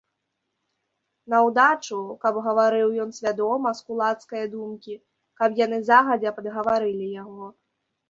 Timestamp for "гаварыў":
2.47-2.89